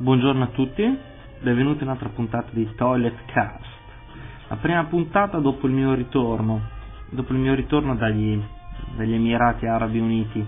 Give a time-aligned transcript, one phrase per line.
[0.00, 0.96] Buongiorno a tutti,
[1.40, 3.64] benvenuti in un'altra puntata di Toilet Cast.
[4.46, 6.60] La prima puntata dopo il mio ritorno,
[7.10, 8.40] dopo il mio ritorno dagli,
[8.94, 10.46] dagli Emirati Arabi Uniti.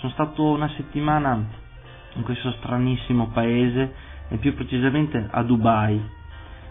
[0.00, 1.44] Sono stato una settimana
[2.14, 3.94] in questo stranissimo paese
[4.30, 6.02] e più precisamente a Dubai,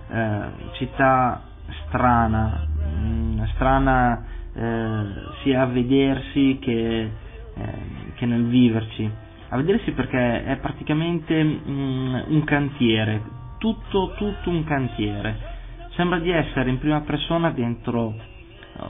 [0.10, 0.42] eh,
[0.74, 1.44] città
[1.88, 5.04] strana, mh, mm, strana eh,
[5.44, 7.10] sia a vedersi che,
[7.56, 7.80] eh,
[8.16, 13.22] che nel viverci a vedersi perché è praticamente mm, un cantiere,
[13.60, 15.54] tutto, tutto un cantiere.
[15.92, 18.84] Sembra di essere in prima persona dentro uh,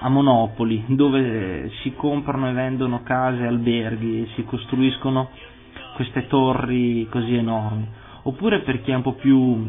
[0.00, 5.28] a Monopoli, dove si comprano e vendono case, alberghi si costruiscono
[5.96, 7.86] queste torri così enormi.
[8.22, 9.66] Oppure per chi è un po' più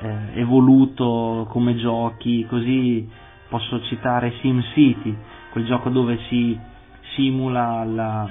[0.00, 3.06] eh, evoluto come giochi, così
[3.48, 5.14] posso citare SimCity,
[5.50, 6.58] quel gioco dove si
[7.14, 8.28] simula la,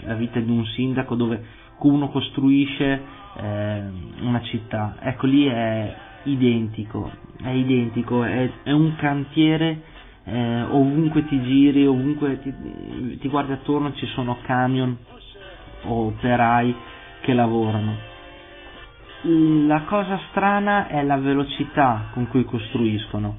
[0.00, 1.42] la vita di un sindaco dove
[1.80, 3.02] uno costruisce
[3.36, 3.82] eh,
[4.20, 4.96] una città.
[5.00, 7.10] Ecco lì è identico,
[7.42, 9.82] è identico, è, è un cantiere
[10.24, 14.96] eh, ovunque ti giri, ovunque ti, ti guardi attorno ci sono camion
[15.84, 16.74] o operai
[17.22, 18.08] che lavorano.
[19.22, 23.38] La cosa strana è la velocità con cui costruiscono.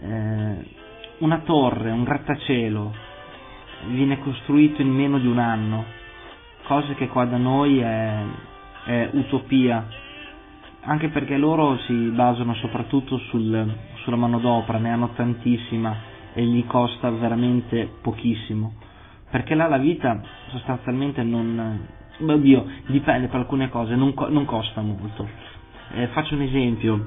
[0.00, 0.82] Eh,
[1.18, 2.94] una torre, un grattacielo,
[3.88, 5.84] viene costruito in meno di un anno,
[6.64, 8.22] cosa che qua da noi è,
[8.84, 9.86] è utopia,
[10.80, 17.10] anche perché loro si basano soprattutto sul, sulla manodopera, ne hanno tantissima e gli costa
[17.10, 18.74] veramente pochissimo,
[19.30, 21.86] perché là la vita sostanzialmente non,
[22.18, 25.28] oddio, dipende per alcune cose, non, non costa molto.
[25.92, 27.06] Eh, faccio un esempio,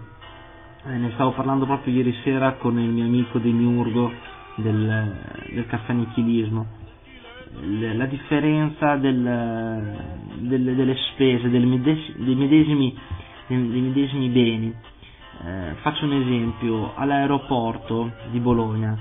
[0.86, 4.12] eh, ne stavo parlando proprio ieri sera con il mio amico di Miurgo,
[4.58, 5.16] del,
[5.54, 6.66] del caffè nichilismo.
[7.60, 9.96] La differenza del,
[10.40, 12.96] del, delle spese, dei medesimi,
[13.48, 14.74] dei medesimi beni.
[15.46, 18.98] Eh, faccio un esempio, all'aeroporto di Bologna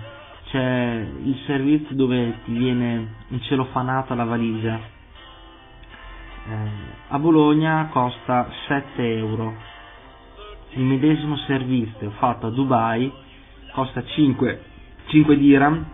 [0.50, 4.78] c'è il servizio dove ti viene incelofanata la valigia.
[6.48, 6.70] Eh,
[7.08, 9.54] a Bologna costa 7 euro.
[10.74, 13.10] Il medesimo servizio fatto a Dubai
[13.72, 14.74] costa 5
[15.06, 15.84] 5 dirham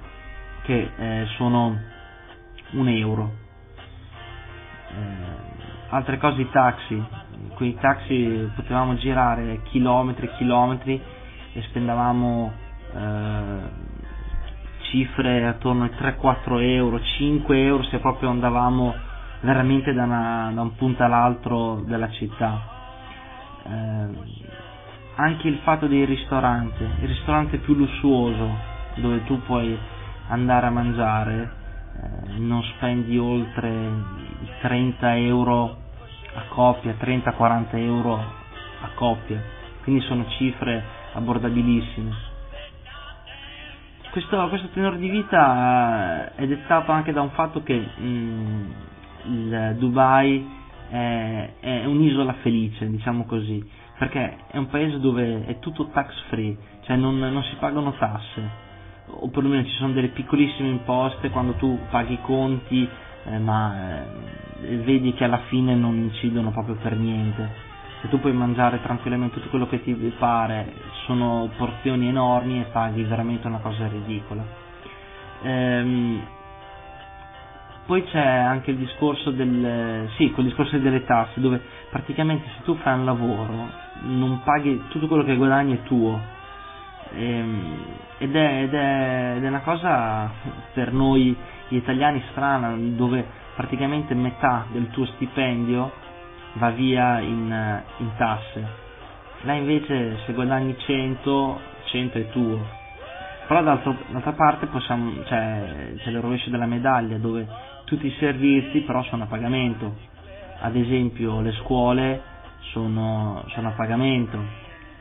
[0.62, 1.78] che eh, sono
[2.73, 3.33] un euro.
[4.91, 5.50] Eh,
[5.91, 7.03] altre cose i taxi.
[7.55, 11.03] Con i taxi potevamo girare chilometri e chilometri
[11.55, 12.53] e spendavamo
[12.95, 13.59] eh,
[14.91, 18.95] cifre attorno ai 3-4 euro 5 euro se proprio andavamo
[19.41, 22.61] veramente da, una, da un punto all'altro della città.
[23.65, 24.51] Eh,
[25.17, 29.78] anche il fatto dei ristoranti il ristorante più lussuoso dove tu puoi
[30.28, 31.50] andare a mangiare,
[31.94, 35.76] eh, non spendi oltre i 30 euro
[36.34, 39.41] a coppia, 30-40 euro a coppia,
[39.82, 40.82] quindi sono cifre
[41.14, 42.30] abbordabilissime.
[44.10, 48.70] Questo, questo tenore di vita è dettato anche da un fatto che mh, mm,
[49.24, 50.47] il Dubai
[50.91, 53.66] è, è un'isola felice, diciamo così,
[53.98, 58.50] perché è un paese dove è tutto tax free, cioè non, non si pagano tasse,
[59.15, 62.89] o perlomeno ci sono delle piccolissime imposte quando tu paghi i conti,
[63.25, 64.03] eh, ma
[64.62, 67.71] eh, vedi che alla fine non incidono proprio per niente.
[68.01, 70.72] Se tu puoi mangiare tranquillamente tutto quello che ti pare,
[71.06, 74.45] sono porzioni enormi e paghi veramente una cosa ridicola.
[75.43, 76.21] Ehm,
[77.87, 82.75] poi c'è anche il discorso del sì, quel discorso delle tasse, dove praticamente se tu
[82.77, 86.19] fai un lavoro non paghi tutto quello che guadagni è tuo,
[87.15, 87.84] Ehm,
[88.19, 90.31] ed, è, ed, è, ed, è, una cosa
[90.73, 91.37] per noi
[91.69, 93.25] italiani strana dove
[93.57, 95.92] praticamente metà del tuo stipendio
[96.54, 98.81] va via in, in tasse.
[99.42, 102.81] Là invece se guadagni 100 100 è tuo.
[103.47, 107.47] Però d'altra parte possiamo, c'è, c'è il rovescio della medaglia dove
[107.84, 109.95] tutti i servizi però sono a pagamento.
[110.60, 112.22] Ad esempio le scuole
[112.72, 114.39] sono, sono a pagamento.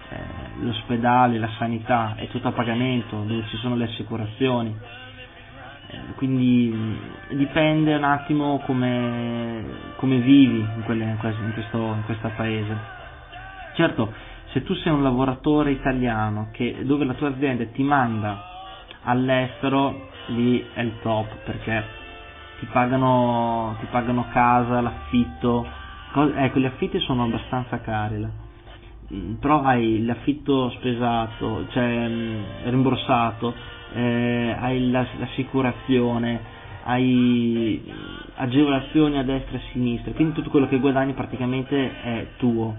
[0.09, 4.75] Eh, l'ospedale, la sanità, è tutto a pagamento, dove ci sono le assicurazioni.
[5.87, 9.63] Eh, quindi mh, dipende un attimo come,
[9.97, 12.77] come vivi in, quelle, in, questo, in questo paese.
[13.75, 14.13] Certo,
[14.51, 18.45] se tu sei un lavoratore italiano che, dove la tua azienda ti manda
[19.03, 21.83] all'estero, lì è il top perché
[22.59, 25.65] ti pagano, ti pagano casa, l'affitto,
[26.35, 28.49] ecco gli affitti sono abbastanza cari là
[29.39, 32.09] però hai l'affitto spesato, cioè
[32.63, 33.53] rimborsato,
[33.93, 36.39] eh, hai la, l'assicurazione,
[36.83, 37.83] hai
[38.35, 42.75] agevolazioni a destra e a sinistra, quindi tutto quello che guadagni praticamente è tuo.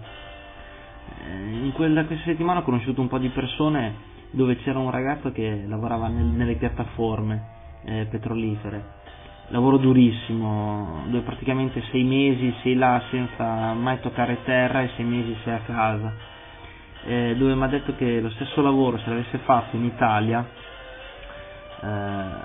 [1.24, 5.30] Eh, in quella questa settimana ho conosciuto un po' di persone dove c'era un ragazzo
[5.32, 7.42] che lavorava nel, nelle piattaforme
[7.84, 9.00] eh, petrolifere,
[9.52, 15.36] lavoro durissimo, dove praticamente sei mesi sei là senza mai toccare terra e sei mesi
[15.44, 16.12] sei a casa,
[17.04, 20.48] eh, dove mi ha detto che lo stesso lavoro se l'avesse fatto in Italia
[21.82, 21.86] eh,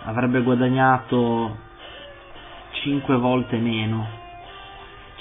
[0.03, 1.57] avrebbe guadagnato
[2.83, 4.05] 5 volte meno.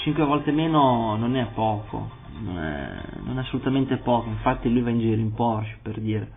[0.03, 2.11] 5 volte meno non è poco,
[2.41, 2.89] non è,
[3.23, 6.29] non è assolutamente poco, infatti lui va in giro in Porsche per dire.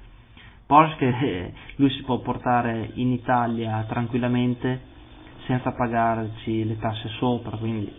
[0.67, 4.97] Porsche che lui si può portare in Italia tranquillamente
[5.49, 7.91] senza pagarci le tasse sopra, quindi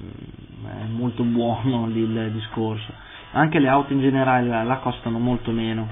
[0.00, 2.92] mm, è molto buono il discorso.
[3.32, 5.88] Anche le auto in generale là costano molto meno,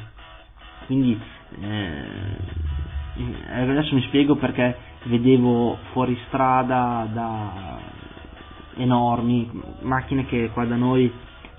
[0.86, 1.18] quindi
[1.60, 2.04] eh,
[3.16, 7.78] eh, adesso mi spiego perché vedevo fuori strada da
[8.76, 9.50] enormi
[9.80, 11.12] macchine che qua da noi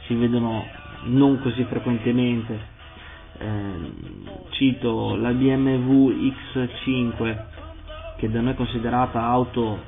[0.06, 0.64] si vedono
[1.04, 2.60] non così frequentemente
[3.40, 3.94] eh,
[4.52, 6.12] cito la BMW
[6.54, 7.51] X5
[8.22, 9.80] che da noi è considerata auto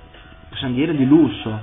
[0.50, 1.60] possiamo dire di lusso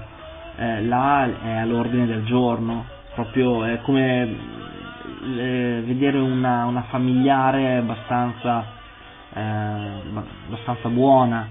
[0.56, 2.84] eh, là è all'ordine del giorno
[3.14, 8.78] proprio è come eh, vedere una, una familiare abbastanza
[9.32, 9.40] eh,
[10.46, 11.49] abbastanza buona.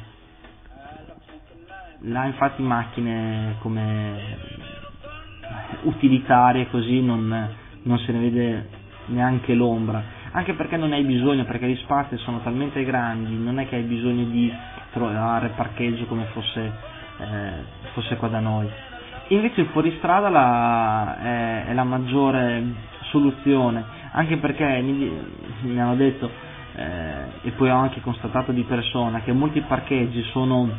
[2.04, 4.38] Là infatti macchine come
[5.83, 7.50] utilitarie così non,
[7.83, 8.69] non se ne vede
[9.07, 10.01] neanche l'ombra,
[10.31, 13.83] anche perché non hai bisogno, perché gli spazi sono talmente grandi, non è che hai
[13.83, 14.54] bisogno di
[14.91, 16.71] trovare parcheggio come fosse,
[17.18, 17.51] eh,
[17.94, 18.69] fosse qua da noi.
[19.30, 22.63] Invece il fuoristrada la, è, è, la maggiore
[23.12, 25.12] soluzione, anche perché mi,
[25.62, 26.30] mi hanno detto
[26.75, 30.69] eh, e poi ho anche constatato di persona che molti parcheggi sono,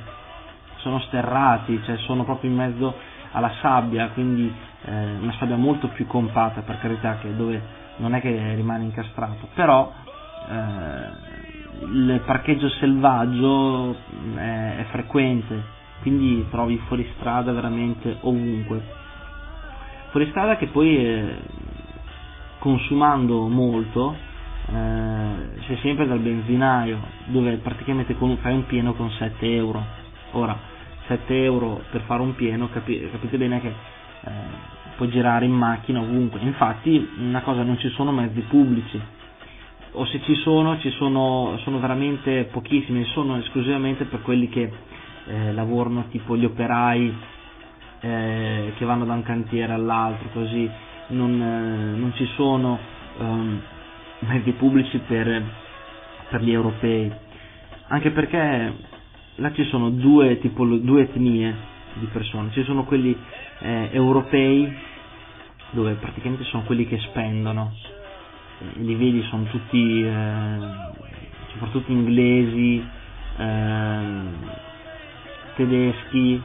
[0.76, 2.94] sono sterrati, cioè sono proprio in mezzo
[3.32, 4.52] alla sabbia, quindi
[4.84, 7.62] eh, una sabbia molto più compatta per carità che dove
[7.96, 9.92] non è che rimane incastrato, però
[10.48, 11.29] eh,
[11.82, 13.96] il parcheggio selvaggio
[14.36, 15.62] è, è frequente,
[16.02, 18.82] quindi trovi fuoristrada veramente ovunque.
[20.10, 21.36] Fuoristrada che poi eh,
[22.58, 24.14] consumando molto
[24.66, 25.32] eh,
[25.66, 29.82] c'è sempre dal benzinaio dove praticamente con, fai un pieno con 7 euro.
[30.32, 30.56] Ora
[31.06, 34.30] 7 euro per fare un pieno capi, capite bene che eh,
[34.96, 36.40] puoi girare in macchina ovunque.
[36.40, 39.00] Infatti una cosa non ci sono mezzi pubblici
[39.92, 44.70] o se ci sono ci sono, sono veramente pochissimi sono esclusivamente per quelli che
[45.26, 47.14] eh, lavorano tipo gli operai
[48.00, 50.70] eh, che vanno da un cantiere all'altro così
[51.10, 52.78] non, eh, non ci sono
[53.18, 53.60] um,
[54.20, 55.42] mezzi pubblici per,
[56.28, 57.10] per gli europei,
[57.88, 58.72] anche perché
[59.36, 61.54] là ci sono due, tipo, due etnie
[61.94, 63.16] di persone, ci sono quelli
[63.60, 64.72] eh, europei
[65.70, 67.72] dove praticamente sono quelli che spendono,
[68.74, 70.58] li vedi sono tutti, eh,
[71.52, 72.84] soprattutto inglesi,
[73.36, 73.98] eh,
[75.56, 76.42] tedeschi,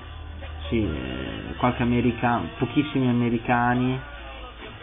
[0.69, 3.99] sì, eh, qualche americano, pochissimi americani,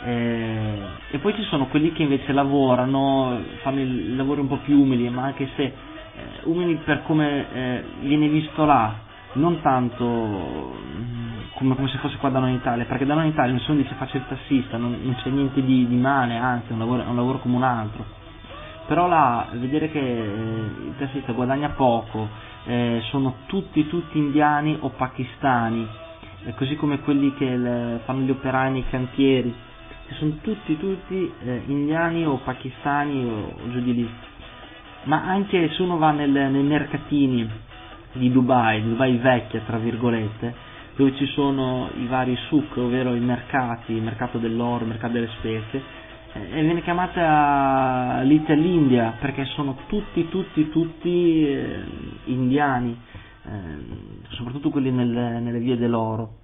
[0.05, 0.79] eh,
[1.11, 5.09] e poi ci sono quelli che invece lavorano, fanno i lavori un po' più umili,
[5.09, 5.73] ma anche se eh,
[6.45, 8.95] umili per come eh, viene visto là,
[9.35, 10.77] non tanto
[11.63, 13.79] come, come, se fosse qua da noi in Italia, perché da noi in Italia nessuno
[13.79, 17.03] dice faccio il tassista, non, non c'è niente di, di, male, anzi è un, lavoro,
[17.05, 18.05] è un lavoro come un altro.
[18.87, 22.29] Però là vedere che eh, il tassista guadagna poco,
[22.65, 25.87] eh, sono tutti, tutti indiani o pakistani,
[26.57, 29.55] così come quelli che le, fanno gli operai nei cantieri,
[30.09, 34.11] che sono tutti, tutti eh, indiani o pakistani o, o, giù di lì.
[35.05, 37.49] Ma anche se uno va nel, nei mercatini
[38.15, 43.93] di Dubai, Dubai vecchia tra virgolette, dove ci sono i vari souk, ovvero i mercati,
[43.93, 45.83] il mercato dell'oro, il mercato delle spezie,
[46.35, 51.83] eh, e viene chiamata Little India perché sono tutti, tutti, tutti eh,
[52.25, 52.97] indiani,
[53.45, 53.51] eh,
[54.31, 56.41] soprattutto quelli nel, nelle vie dell'oro.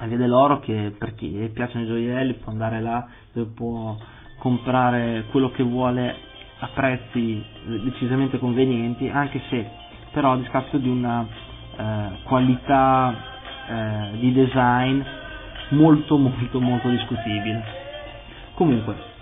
[0.00, 3.96] La via dell'oro che per chi piacciono i gioielli può andare là dove può
[4.38, 6.14] comprare quello che vuole
[6.60, 7.42] a prezzi
[7.82, 9.68] decisamente convenienti anche se
[10.12, 11.26] però a discapito di una
[11.76, 13.37] eh, qualità
[13.68, 15.00] eh, di design
[15.70, 17.62] molto molto molto discutibile.
[18.54, 19.16] Comunque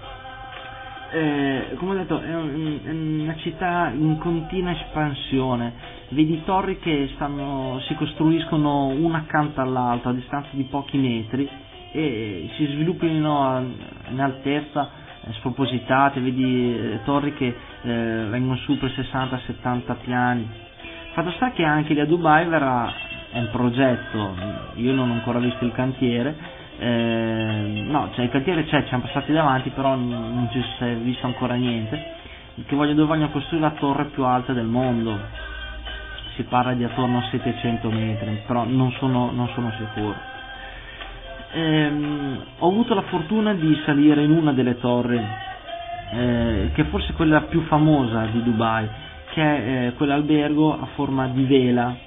[1.13, 5.73] eh, come ho detto, è, un, è, una città in continua espansione,
[6.11, 11.49] vedi torri che stanno, si costruiscono una accanto all'altra a distanza di pochi metri
[11.93, 13.65] e si sviluppino
[14.11, 14.91] in altezza
[15.25, 20.49] eh, spropositate, vedi eh, torri che eh, vengono su per 60-70 piani.
[21.13, 22.93] Fatto sta che anche lì a Dubai verrà,
[23.31, 24.35] è un progetto,
[24.75, 26.35] io non ho ancora visto il cantiere,
[26.79, 30.95] eh, no, cioè il cantiere c'è, ci siamo passati davanti, però non ci si è
[30.95, 32.15] visto ancora niente,
[32.67, 35.19] che voglio, dove vogliono costruire la torre più alta del mondo,
[36.37, 40.15] si parla di attorno a 700 metri, però non sono, non sono sicuro.
[41.53, 45.19] Ehm, ho avuto la fortuna di salire in una delle torri,
[46.13, 48.87] eh, che è forse quella più famosa di Dubai,
[49.33, 52.05] che è eh, quell'albergo a forma di vela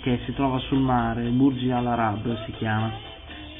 [0.00, 2.90] che si trova sul mare, Burj Al Arab si chiama.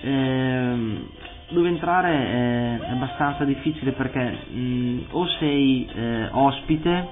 [0.00, 1.04] Eh,
[1.49, 7.09] dove entrare è, abbastanza difficile perché mh, o sei eh, ospite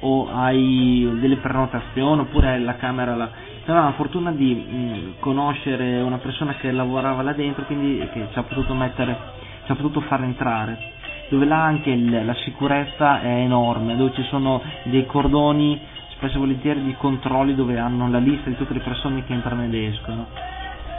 [0.00, 3.30] o hai delle prenotazioni oppure la camera là.
[3.64, 8.38] Però la fortuna di mh, conoscere una persona che lavorava là dentro, quindi che ci
[8.38, 9.16] ha potuto mettere,
[9.64, 10.92] ci ha potuto far entrare
[11.28, 15.80] dove là anche il, la sicurezza è enorme, dove ci sono dei cordoni
[16.16, 19.64] spesso e volentieri di controlli dove hanno la lista di tutte le persone che entrano
[19.64, 20.26] ed escono.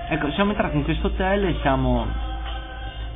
[0.10, 2.06] Ecco, siamo entrati in questo hotel e siamo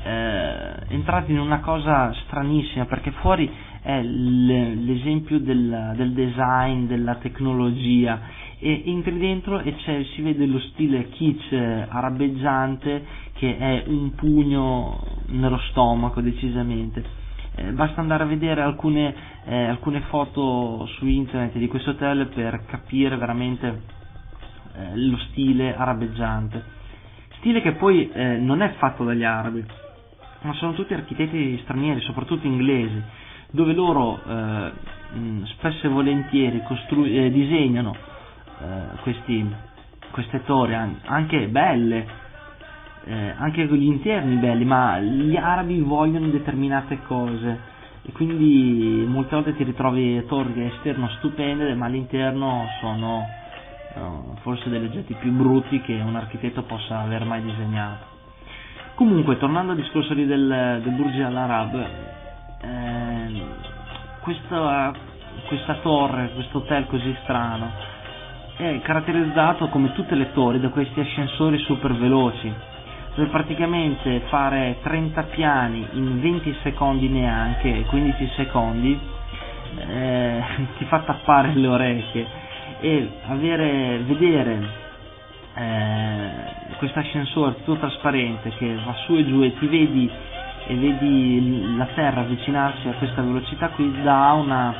[0.03, 3.49] eh, entrati in una cosa stranissima perché fuori
[3.81, 8.19] è l'esempio del, del design, della tecnologia
[8.59, 9.73] e entri dentro e
[10.13, 11.53] si vede lo stile kitsch
[11.87, 17.18] arabeggiante che è un pugno nello stomaco decisamente.
[17.55, 19.13] Eh, basta andare a vedere alcune,
[19.45, 23.81] eh, alcune, foto su internet di questo hotel per capire veramente
[24.75, 26.63] eh, lo stile arabeggiante.
[27.37, 29.63] Stile che poi eh, non è fatto dagli arabi,
[30.41, 33.01] ma sono tutti architetti stranieri, soprattutto inglesi,
[33.51, 34.71] dove loro eh,
[35.55, 37.95] spesso e volentieri costru- disegnano
[39.03, 39.49] questi,
[40.11, 42.05] queste torri anche belle,
[43.05, 49.35] eh, anche con gli interni belli, ma gli arabi vogliono determinate cose e quindi molte
[49.35, 53.25] volte ti ritrovi torri esterno stupende, ma all'interno sono
[53.95, 58.05] no, forse degli oggetti più brutti che un architetto possa aver mai disegnato.
[58.95, 61.87] Comunque, tornando al discorso lì del, del Burj Al Arab,
[62.61, 63.41] eh,
[64.21, 64.91] questa,
[65.47, 67.71] questa torre, questo hotel così strano,
[68.57, 72.53] è caratterizzato come tutte le torri da questi ascensori super veloci
[73.19, 78.97] dove praticamente fare 30 piani in 20 secondi neanche, 15 secondi,
[79.75, 80.41] eh,
[80.77, 82.25] ti fa tappare le orecchie.
[82.79, 84.59] E avere, vedere
[85.53, 86.29] eh,
[86.77, 90.09] questo ascensore tutto trasparente che va su e giù e ti vedi
[90.67, 94.73] e vedi la terra avvicinarsi a questa velocità qui dà una,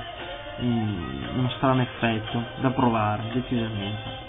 [0.59, 4.28] um, uno strano effetto da provare decisamente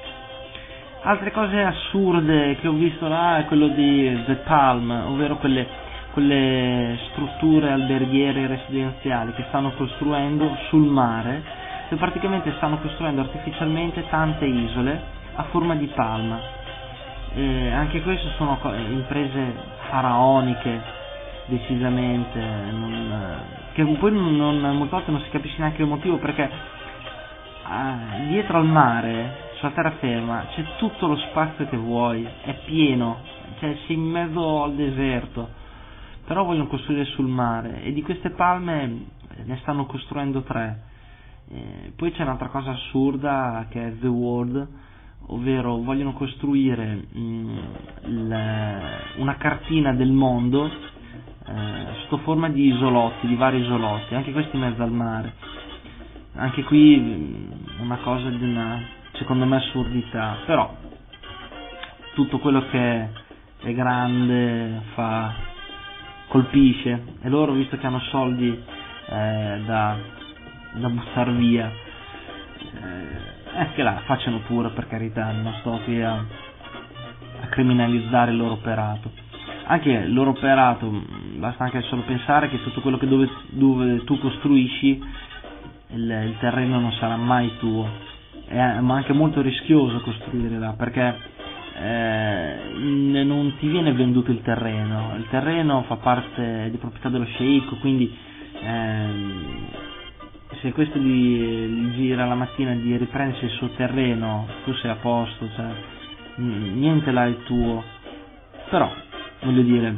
[1.02, 5.66] Altre cose assurde che ho visto là è quello di The Palm, ovvero quelle,
[6.12, 11.42] quelle strutture alberghiere residenziali che stanno costruendo sul mare,
[11.88, 15.02] che praticamente stanno costruendo artificialmente tante isole
[15.36, 16.38] a forma di palma.
[17.32, 18.58] E anche queste sono
[18.90, 19.54] imprese
[19.88, 20.82] faraoniche,
[21.46, 22.38] decisamente,
[22.72, 23.40] non,
[23.72, 26.50] che poi non, molte volte non si capisce neanche il motivo perché
[27.62, 27.96] ah,
[28.28, 33.18] dietro al mare sulla terraferma c'è tutto lo spazio che vuoi, è pieno,
[33.58, 35.48] cioè sei in mezzo al deserto,
[36.26, 39.04] però vogliono costruire sul mare e di queste palme
[39.44, 40.82] ne stanno costruendo tre.
[41.52, 44.66] Eh, poi c'è un'altra cosa assurda che è The World,
[45.26, 47.58] ovvero vogliono costruire mh, mm,
[48.28, 48.80] le,
[49.16, 54.62] una cartina del mondo eh, sotto forma di isolotti, di vari isolotti, anche questi in
[54.62, 55.34] mezzo al mare.
[56.36, 60.74] Anche qui mm, una cosa di una secondo me assurdità, però
[62.14, 63.08] tutto quello che
[63.62, 65.30] è grande fa,
[66.28, 69.96] colpisce e loro visto che hanno soldi eh, da,
[70.72, 76.12] da buttare via, eh, eh, che la facciano pure per carità, non sto qui a,
[76.14, 79.12] a criminalizzare il loro operato.
[79.66, 80.90] Anche il loro operato,
[81.36, 85.00] basta anche solo pensare che tutto quello che dove, dove tu costruisci
[85.88, 88.08] il, il terreno non sarà mai tuo
[88.50, 91.16] è ma anche molto rischioso costruire là perché
[91.78, 97.76] eh, non ti viene venduto il terreno, il terreno fa parte di proprietà dello sceicco,
[97.76, 98.12] quindi
[98.62, 99.08] eh,
[100.60, 105.48] se questo gli, gira la mattina di riprendersi il suo terreno, tu sei a posto,
[105.54, 105.66] cioè,
[106.36, 107.82] niente là è tuo,
[108.68, 108.90] però
[109.42, 109.96] voglio dire,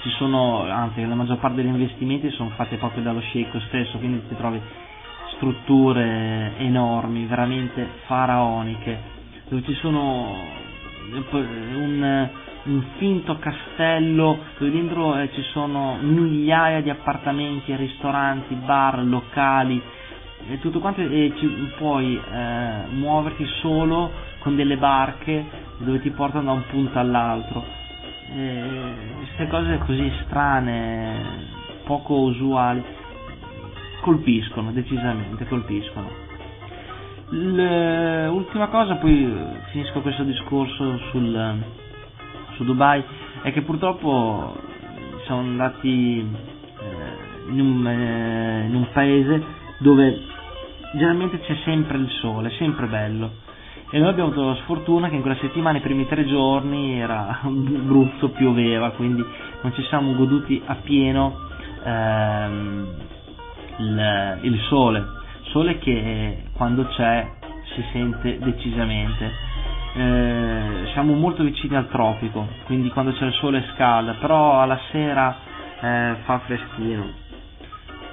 [0.00, 4.22] ci sono, anzi la maggior parte degli investimenti sono fatti proprio dallo sceicco stesso, quindi
[4.28, 4.60] ti trovi
[5.42, 8.96] strutture enormi, veramente faraoniche,
[9.48, 10.36] dove ci sono
[11.10, 12.28] un,
[12.62, 19.82] un finto castello dove dentro eh, ci sono migliaia di appartamenti, ristoranti, bar, locali,
[20.48, 21.46] e tutto quanto e ci,
[21.76, 25.44] puoi eh, muoverti solo con delle barche
[25.78, 27.64] dove ti portano da un punto all'altro.
[28.32, 31.50] Queste cose così strane
[31.84, 32.82] poco usuali
[34.02, 36.30] colpiscono decisamente colpiscono
[37.30, 39.32] l'ultima cosa poi
[39.70, 41.62] finisco questo discorso sul,
[42.56, 43.02] su Dubai
[43.42, 44.54] è che purtroppo
[45.24, 49.42] siamo andati eh, in, un, eh, in un paese
[49.78, 50.20] dove
[50.92, 53.40] generalmente c'è sempre il sole, sempre bello.
[53.90, 57.40] E noi abbiamo avuto la sfortuna che in quella settimana, i primi tre giorni, era
[57.44, 59.22] brutto, pioveva, quindi
[59.60, 61.36] non ci siamo goduti appieno
[61.84, 62.86] ehm,
[63.78, 65.04] il, il sole.
[65.50, 67.26] Sole che quando c'è
[67.74, 69.50] si sente decisamente.
[69.94, 75.36] Eh, siamo molto vicini al tropico, quindi quando c'è il sole scalda, però alla sera
[75.80, 77.20] eh, fa freschino.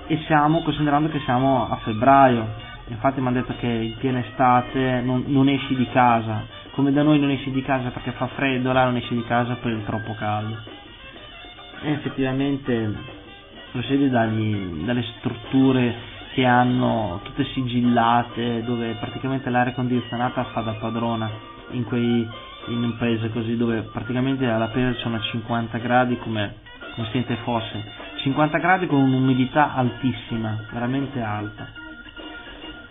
[0.08, 2.48] E siamo, considerando che siamo a febbraio,
[2.88, 7.04] infatti mi hanno detto che in piena estate non, non, esci di casa, come da
[7.04, 9.86] noi non esci di casa perché fa freddo, là non esci di casa perché è
[9.86, 10.58] troppo caldo.
[11.82, 12.94] E effettivamente
[13.72, 15.96] si vede dalle strutture
[16.34, 21.30] che hanno tutte sigillate, dove praticamente l'aria condizionata fa da padrona
[21.72, 22.28] in, quei,
[22.68, 26.56] in un paese così dove praticamente alla pena sono 50 gradi come,
[26.96, 27.84] come sente fosse.
[28.22, 31.88] 50 gradi con un'umidità altissima, veramente alta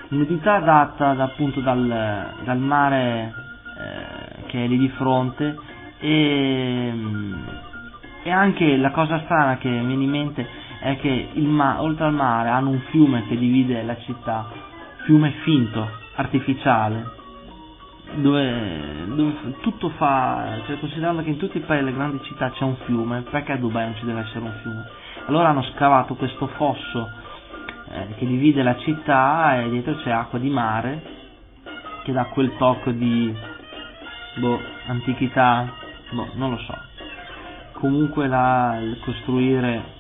[0.09, 3.33] l'umidità data da, appunto dal, dal mare
[3.79, 5.57] eh, che è lì di fronte
[5.99, 6.93] e,
[8.23, 10.49] e, anche la cosa strana che mi viene in mente
[10.81, 14.49] è che ma- oltre al mare hanno un fiume che divide la città,
[15.05, 17.17] fiume finto, artificiale,
[18.17, 22.65] dove, dove tutto fa, cioè considerando che in tutti i paesi, le grandi città c'è
[22.65, 24.85] un fiume, perché a Dubai non ci deve essere un fiume?
[25.27, 27.11] Allora hanno scavato questo fosso
[27.91, 31.17] eh, che divide la città e dietro c'è acqua di mare
[32.05, 33.35] che dà quel tocco di
[34.37, 35.71] boh, antichità,
[36.11, 36.75] boh, non lo so.
[37.73, 39.97] Comunque la, costruire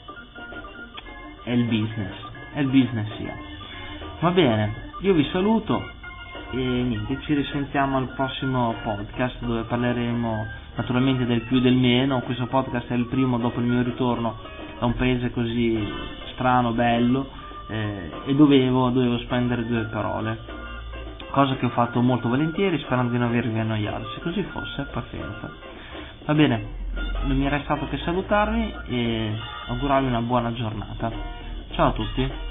[1.48, 2.14] è il business,
[2.52, 3.34] è il business sia.
[4.20, 5.82] Va bene, io vi saluto
[6.50, 12.20] e niente, ci risentiamo al prossimo podcast dove parleremo naturalmente del più e del meno.
[12.20, 14.36] Questo podcast è il primo dopo il mio ritorno
[14.78, 15.82] da un paese così
[16.32, 17.28] strano, bello
[17.68, 20.38] eh, e dovevo, dovevo spendere due parole,
[21.30, 25.50] cosa che ho fatto molto volentieri sperando di non avervi annoiato, se così fosse, pazienza.
[26.26, 26.66] Va bene,
[27.28, 29.32] non mi resta altro che salutarvi e
[29.68, 31.12] augurarvi una buona giornata.
[31.72, 32.47] Ciao a tutti!